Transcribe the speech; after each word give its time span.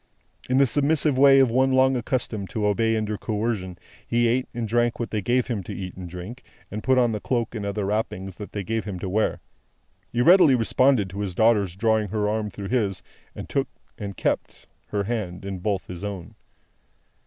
In 0.49 0.57
the 0.57 0.65
submissive 0.65 1.15
way 1.15 1.37
of 1.39 1.51
one 1.51 1.73
long 1.73 1.95
accustomed 1.95 2.49
to 2.49 2.65
obey 2.65 2.97
under 2.97 3.19
coercion, 3.19 3.77
he 4.07 4.27
ate 4.27 4.47
and 4.51 4.67
drank 4.67 4.99
what 4.99 5.11
they 5.11 5.21
gave 5.21 5.45
him 5.45 5.61
to 5.65 5.75
eat 5.75 5.93
and 5.95 6.09
drink, 6.09 6.41
and 6.71 6.81
put 6.81 6.97
on 6.97 7.11
the 7.11 7.19
cloak 7.19 7.53
and 7.53 7.67
other 7.67 7.85
wrappings, 7.85 8.37
that 8.37 8.51
they 8.51 8.63
gave 8.63 8.85
him 8.85 8.97
to 8.97 9.07
wear. 9.07 9.41
He 10.11 10.21
readily 10.21 10.55
responded 10.55 11.07
to 11.11 11.19
his 11.19 11.35
daughter's 11.35 11.75
drawing 11.75 12.07
her 12.07 12.27
arm 12.27 12.49
through 12.49 12.69
his, 12.69 13.03
and 13.35 13.47
took 13.47 13.67
and 13.95 14.17
kept 14.17 14.65
her 14.87 15.03
hand 15.03 15.45
in 15.45 15.59
both 15.59 15.85
his 15.85 16.03
own. 16.03 16.33